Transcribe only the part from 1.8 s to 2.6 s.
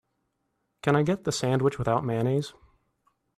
mayonnaise?